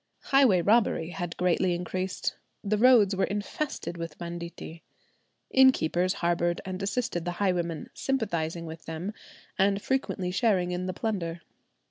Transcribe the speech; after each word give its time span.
Highway 0.33 0.63
robbery 0.63 1.11
had 1.11 1.37
greatly 1.37 1.75
increased. 1.75 2.35
The 2.63 2.79
roads 2.79 3.15
were 3.15 3.25
infested 3.25 3.97
with 3.97 4.17
banditti. 4.17 4.81
Innkeepers 5.51 6.13
harboured 6.25 6.59
and 6.65 6.81
assisted 6.81 7.23
the 7.23 7.33
highwaymen, 7.37 7.91
sympathizing 7.93 8.65
with 8.65 8.85
them, 8.85 9.13
and 9.59 9.79
frequently 9.79 10.31
sharing 10.31 10.71
in 10.71 10.87
the 10.87 10.93
plunder. 10.93 11.41